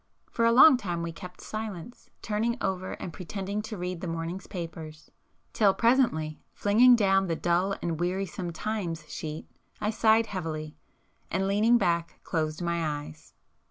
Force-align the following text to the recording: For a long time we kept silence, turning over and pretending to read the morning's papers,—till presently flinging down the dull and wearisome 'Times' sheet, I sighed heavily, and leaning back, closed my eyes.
For 0.31 0.45
a 0.45 0.51
long 0.51 0.77
time 0.77 1.03
we 1.03 1.11
kept 1.11 1.41
silence, 1.41 2.09
turning 2.23 2.57
over 2.59 2.93
and 2.93 3.13
pretending 3.13 3.61
to 3.61 3.77
read 3.77 4.01
the 4.01 4.07
morning's 4.07 4.47
papers,—till 4.47 5.75
presently 5.75 6.39
flinging 6.55 6.95
down 6.95 7.27
the 7.27 7.35
dull 7.35 7.75
and 7.83 7.99
wearisome 7.99 8.49
'Times' 8.51 9.07
sheet, 9.07 9.45
I 9.79 9.91
sighed 9.91 10.25
heavily, 10.25 10.75
and 11.29 11.47
leaning 11.47 11.77
back, 11.77 12.19
closed 12.23 12.63
my 12.63 12.83
eyes. 13.01 13.35